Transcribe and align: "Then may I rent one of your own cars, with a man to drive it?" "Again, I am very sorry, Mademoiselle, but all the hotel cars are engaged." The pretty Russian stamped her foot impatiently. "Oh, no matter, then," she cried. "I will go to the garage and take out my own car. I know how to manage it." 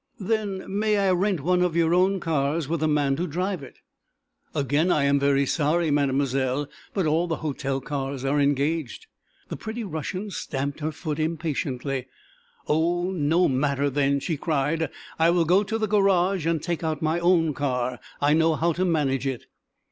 "Then 0.19 0.63
may 0.79 0.97
I 0.97 1.11
rent 1.11 1.41
one 1.41 1.61
of 1.61 1.75
your 1.75 1.93
own 1.93 2.19
cars, 2.19 2.67
with 2.67 2.81
a 2.81 2.87
man 2.87 3.15
to 3.17 3.27
drive 3.27 3.61
it?" 3.61 3.75
"Again, 4.55 4.91
I 4.91 5.03
am 5.03 5.19
very 5.19 5.45
sorry, 5.45 5.91
Mademoiselle, 5.91 6.67
but 6.95 7.05
all 7.05 7.27
the 7.27 7.35
hotel 7.45 7.79
cars 7.79 8.25
are 8.25 8.39
engaged." 8.41 9.05
The 9.49 9.57
pretty 9.57 9.83
Russian 9.83 10.31
stamped 10.31 10.79
her 10.79 10.91
foot 10.91 11.19
impatiently. 11.19 12.07
"Oh, 12.67 13.11
no 13.11 13.47
matter, 13.47 13.91
then," 13.91 14.19
she 14.19 14.37
cried. 14.37 14.89
"I 15.19 15.29
will 15.29 15.45
go 15.45 15.61
to 15.61 15.77
the 15.77 15.87
garage 15.87 16.47
and 16.47 16.63
take 16.63 16.83
out 16.83 17.03
my 17.03 17.19
own 17.19 17.53
car. 17.53 17.99
I 18.19 18.33
know 18.33 18.55
how 18.55 18.73
to 18.73 18.83
manage 18.85 19.27
it." 19.27 19.45